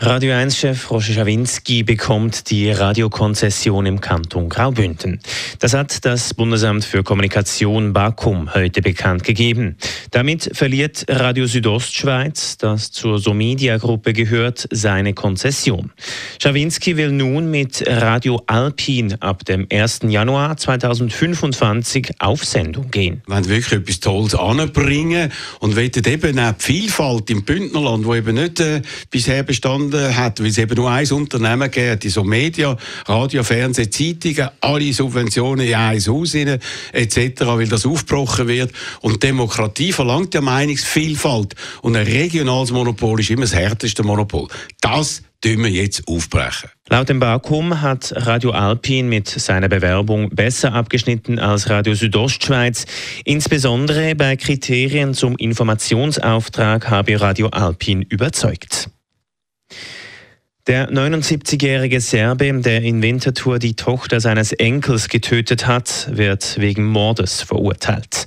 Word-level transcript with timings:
Radio 0.00 0.32
1-Chef 0.32 0.92
Roger 0.92 1.12
Schawinski 1.12 1.82
bekommt 1.82 2.50
die 2.50 2.70
Radiokonzession 2.70 3.84
im 3.84 4.00
Kanton 4.00 4.48
Graubünden. 4.48 5.18
Das 5.58 5.74
hat 5.74 6.04
das 6.04 6.34
Bundesamt 6.34 6.84
für 6.84 7.02
Kommunikation 7.02 7.92
BAKUM 7.92 8.54
heute 8.54 8.80
bekannt 8.80 9.24
gegeben. 9.24 9.76
Damit 10.12 10.50
verliert 10.52 11.04
Radio 11.08 11.46
Südostschweiz, 11.46 12.58
das 12.58 12.92
zur 12.92 13.18
Somedia-Gruppe 13.18 14.12
gehört, 14.12 14.68
seine 14.70 15.14
Konzession. 15.14 15.90
Schawinski 16.40 16.96
will 16.96 17.10
nun 17.10 17.50
mit 17.50 17.82
Radio 17.84 18.40
Alpin 18.46 19.20
ab 19.20 19.44
dem 19.46 19.66
1. 19.68 20.02
Januar 20.06 20.56
2025 20.56 22.12
auf 22.20 22.44
Sendung 22.44 22.92
gehen. 22.92 23.22
Wenn 23.26 23.48
wirklich 23.48 23.80
etwas 23.80 23.98
Tolles 23.98 24.36
anbringen 24.36 25.32
und 25.58 25.74
wollen 25.74 25.90
eben 26.06 26.38
auch 26.38 26.52
die 26.52 26.62
Vielfalt 26.62 27.30
im 27.30 27.42
Bündnerland, 27.42 28.04
wo 28.04 28.14
eben 28.14 28.36
nicht 28.36 28.60
äh, 28.60 28.80
bisher 29.10 29.42
bestanden 29.42 29.87
bestanden 29.90 30.16
hat, 30.16 30.40
weil 30.40 30.48
es 30.48 30.58
eben 30.58 30.74
nur 30.74 30.90
ein 30.90 31.10
Unternehmen 31.10 31.70
gibt, 31.70 32.04
die 32.04 32.08
so 32.08 32.24
Media, 32.24 32.76
Radio, 33.06 33.42
Fernsehen, 33.42 33.90
Zeitungen, 33.90 34.50
alle 34.60 34.92
Subventionen 34.92 35.66
in 35.66 35.74
ein 35.74 36.00
Haus 36.00 36.34
rein, 36.34 36.58
etc., 36.92 37.40
weil 37.40 37.68
das 37.68 37.86
aufgebrochen 37.86 38.48
wird. 38.48 38.72
Und 39.00 39.22
Demokratie 39.22 39.92
verlangt 39.92 40.34
ja 40.34 40.40
Meinungsvielfalt. 40.40 41.54
Und 41.82 41.96
ein 41.96 42.06
regionales 42.06 42.70
Monopol 42.70 43.20
ist 43.20 43.30
immer 43.30 43.42
das 43.42 43.54
härteste 43.54 44.02
Monopol. 44.02 44.48
Das 44.80 45.22
tun 45.40 45.62
wir 45.62 45.70
jetzt 45.70 46.06
aufbrechen. 46.08 46.70
Laut 46.88 47.08
dem 47.08 47.20
Bakum 47.20 47.80
hat 47.80 48.12
Radio 48.16 48.50
Alpin 48.50 49.08
mit 49.08 49.28
seiner 49.28 49.68
Bewerbung 49.68 50.30
besser 50.30 50.72
abgeschnitten 50.72 51.38
als 51.38 51.68
Radio 51.70 51.94
Südostschweiz. 51.94 52.86
Insbesondere 53.24 54.14
bei 54.14 54.36
Kriterien 54.36 55.14
zum 55.14 55.36
Informationsauftrag 55.36 56.90
habe 56.90 57.20
Radio 57.20 57.48
Alpin 57.48 58.02
überzeugt. 58.02 58.90
Der 60.68 60.90
79-jährige 60.90 61.98
Serbe, 61.98 62.52
der 62.60 62.82
in 62.82 63.00
Winterthur 63.00 63.58
die 63.58 63.72
Tochter 63.72 64.20
seines 64.20 64.52
Enkels 64.52 65.08
getötet 65.08 65.66
hat, 65.66 66.10
wird 66.12 66.60
wegen 66.60 66.84
Mordes 66.84 67.40
verurteilt. 67.40 68.26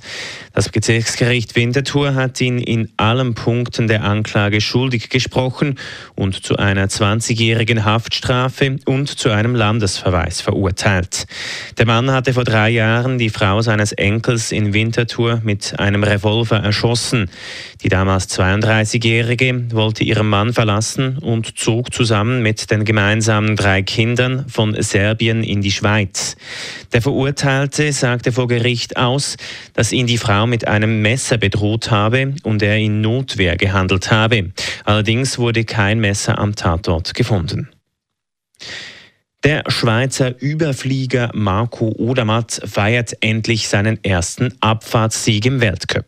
Das 0.54 0.68
Bezirksgericht 0.68 1.56
Winterthur 1.56 2.14
hat 2.14 2.38
ihn 2.40 2.58
in 2.58 2.90
allen 2.98 3.34
Punkten 3.34 3.88
der 3.88 4.04
Anklage 4.04 4.60
schuldig 4.60 5.08
gesprochen 5.08 5.78
und 6.14 6.44
zu 6.44 6.56
einer 6.56 6.88
20-jährigen 6.88 7.86
Haftstrafe 7.86 8.76
und 8.84 9.08
zu 9.08 9.30
einem 9.30 9.54
Landesverweis 9.54 10.42
verurteilt. 10.42 11.26
Der 11.78 11.86
Mann 11.86 12.10
hatte 12.10 12.34
vor 12.34 12.44
drei 12.44 12.68
Jahren 12.68 13.16
die 13.16 13.30
Frau 13.30 13.62
seines 13.62 13.92
Enkels 13.92 14.52
in 14.52 14.74
Winterthur 14.74 15.40
mit 15.42 15.78
einem 15.78 16.04
Revolver 16.04 16.56
erschossen. 16.56 17.30
Die 17.82 17.88
damals 17.88 18.28
32-jährige 18.38 19.72
wollte 19.72 20.04
ihren 20.04 20.28
Mann 20.28 20.52
verlassen 20.52 21.16
und 21.18 21.56
zog 21.56 21.94
zusammen 21.94 22.31
mit 22.40 22.70
den 22.70 22.84
gemeinsamen 22.84 23.56
drei 23.56 23.82
Kindern 23.82 24.48
von 24.48 24.80
Serbien 24.80 25.44
in 25.44 25.60
die 25.60 25.72
Schweiz. 25.72 26.36
Der 26.92 27.02
Verurteilte 27.02 27.92
sagte 27.92 28.32
vor 28.32 28.48
Gericht 28.48 28.96
aus, 28.96 29.36
dass 29.74 29.92
ihn 29.92 30.06
die 30.06 30.18
Frau 30.18 30.46
mit 30.46 30.68
einem 30.68 31.02
Messer 31.02 31.36
bedroht 31.36 31.90
habe 31.90 32.34
und 32.44 32.62
er 32.62 32.78
in 32.78 33.00
Notwehr 33.02 33.56
gehandelt 33.56 34.10
habe. 34.10 34.52
Allerdings 34.84 35.38
wurde 35.38 35.64
kein 35.64 36.00
Messer 36.00 36.38
am 36.38 36.54
Tatort 36.54 37.12
gefunden. 37.12 37.68
Der 39.44 39.64
Schweizer 39.66 40.40
Überflieger 40.40 41.30
Marco 41.34 41.92
Odermatt 41.98 42.62
feiert 42.64 43.12
endlich 43.20 43.66
seinen 43.66 44.02
ersten 44.04 44.54
Abfahrtssieg 44.60 45.44
im 45.46 45.60
Weltcup. 45.60 46.06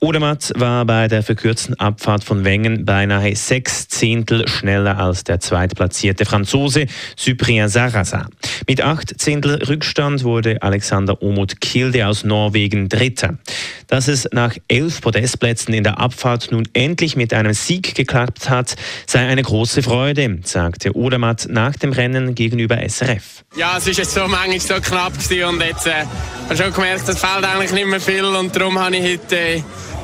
Odermatt 0.00 0.52
war 0.56 0.84
bei 0.84 1.08
der 1.08 1.24
verkürzten 1.24 1.74
Abfahrt 1.80 2.22
von 2.22 2.44
Wengen 2.44 2.84
beinahe 2.84 3.34
sechs 3.34 3.88
Zehntel 3.88 4.46
schneller 4.46 4.96
als 4.96 5.24
der 5.24 5.40
zweitplatzierte 5.40 6.24
Franzose 6.24 6.86
Cyprien 7.16 7.68
Sarrazin. 7.68 8.26
Mit 8.68 8.80
acht 8.80 9.20
Zehntel 9.20 9.56
Rückstand 9.64 10.22
wurde 10.22 10.62
Alexander 10.62 11.20
Omut 11.20 11.60
Kilde 11.60 12.06
aus 12.06 12.22
Norwegen 12.22 12.88
Dritter. 12.88 13.38
Dass 13.88 14.08
es 14.08 14.28
nach 14.32 14.56
elf 14.68 15.00
Podestplätzen 15.00 15.74
in 15.74 15.82
der 15.82 15.98
Abfahrt 15.98 16.52
nun 16.52 16.68
endlich 16.72 17.16
mit 17.16 17.34
einem 17.34 17.52
Sieg 17.52 17.94
geklappt 17.94 18.48
hat, 18.48 18.76
sei 19.06 19.26
eine 19.26 19.42
große 19.42 19.82
Freude, 19.82 20.38
sagte 20.44 20.96
Odermatt 20.96 21.46
nach 21.50 21.76
dem 21.76 21.92
Rennen 21.92 22.34
gegenüber 22.34 22.78
SRF. 22.88 23.44
Ja, 23.56 23.78
es 23.78 23.86
ist 23.86 23.98
jetzt 23.98 24.14
so 24.14 24.28
manchmal 24.28 24.60
so 24.60 24.74
knapp 24.74 25.12
und 25.14 25.60
jetzt 25.60 25.86
äh, 25.86 26.04
habe 26.44 26.56
schon 26.56 26.72
gemerkt, 26.72 27.08
es 27.08 27.18
fehlt 27.18 27.44
eigentlich 27.44 27.72
nicht 27.72 27.86
mehr 27.86 28.00
viel 28.00 28.24
und 28.24 28.54
darum 28.54 28.78
habe 28.78 28.96
ich 28.96 29.18
heute 29.18 29.36
äh, 29.36 29.62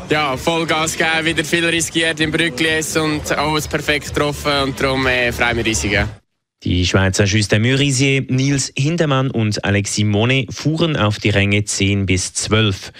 ja, 0.09 0.37
Vollgas 0.37 0.97
gegeben, 0.97 1.27
wieder 1.27 1.45
viel 1.45 1.65
riskiert 1.67 2.21
im 2.21 2.31
Brückli 2.31 2.81
und 2.97 3.31
alles 3.33 3.69
perfekt 3.69 4.15
getroffen 4.15 4.53
und 4.65 4.81
darum 4.81 5.07
äh, 5.07 5.33
freue 5.33 5.51
ich 5.51 5.57
mich 5.57 5.67
riesig. 5.67 6.24
Die 6.65 6.87
Schweizer 6.87 7.25
Justin 7.25 7.61
Mürisier, 7.61 8.25
Nils 8.29 8.73
Hindermann 8.75 9.31
und 9.31 9.63
Alex 9.67 9.97
Simone 9.97 10.47
fuhren 10.49 10.97
auf 10.97 11.19
die 11.19 11.29
Ränge 11.29 11.65
10 11.65 12.07
bis 12.07 12.33
12. 12.33 12.91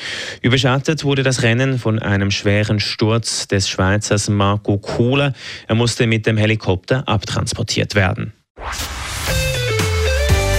Überschattet 0.43 1.03
wurde 1.03 1.23
das 1.23 1.43
Rennen 1.43 1.79
von 1.79 1.99
einem 1.99 2.31
schweren 2.31 2.79
Sturz 2.79 3.49
des 3.49 3.71
Schweizers 3.71 4.29
Marco 4.29 4.77
Kohler. 4.77 5.33
Er 5.67 5.77
musste 5.77 6.07
mit 6.07 6.27
dem 6.27 6.37
Helikopter 6.37 7.09
abtransportiert 7.09 7.95
werden. 7.95 8.35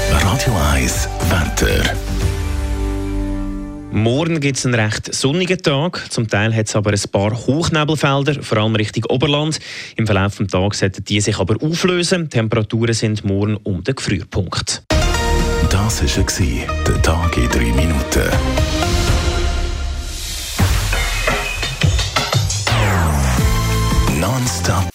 Radio 0.09 0.53
1 0.73 1.07
Wetter. 1.29 2.34
Morgen 3.95 4.41
gibt 4.41 4.57
es 4.57 4.66
einen 4.66 4.75
recht 4.75 5.16
sonnigen 5.16 5.57
Tag. 5.57 6.11
Zum 6.11 6.28
Teil 6.28 6.53
hat 6.53 6.67
es 6.67 6.75
aber 6.75 6.91
ein 6.91 7.00
paar 7.13 7.31
Hochnebelfelder, 7.31 8.44
vor 8.44 8.57
allem 8.57 8.75
Richtung 8.75 9.06
Oberland. 9.06 9.57
Im 9.95 10.06
Verlauf 10.06 10.35
des 10.35 10.50
Tages 10.50 10.79
sollten 10.79 11.06
die 11.06 11.22
sich 11.22 11.39
aber 11.39 11.56
auflösen. 11.63 12.23
Die 12.23 12.29
Temperaturen 12.31 12.94
sind 12.94 13.23
morgen 13.23 13.55
um 13.63 13.85
den 13.85 13.95
Gefrierpunkt. 13.95 14.84
Das 15.69 16.01
war 16.03 16.84
der 16.85 17.01
Tag 17.03 17.38
in 17.38 17.47
drei 17.47 17.72
Minuten. 17.72 18.29
Nonstop. 24.19 24.89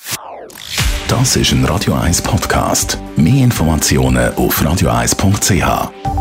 Das 1.08 1.36
ist 1.36 1.52
ein 1.52 1.64
Radio 1.64 1.94
1 1.94 2.20
Podcast. 2.20 2.98
Mehr 3.16 3.44
Informationen 3.44 4.34
auf 4.34 4.60
radio1.ch. 4.60 6.19